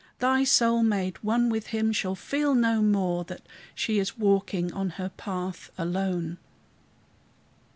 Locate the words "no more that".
2.55-3.43